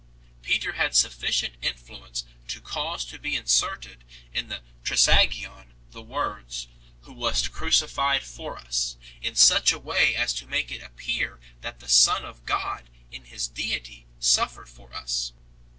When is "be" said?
3.19-3.35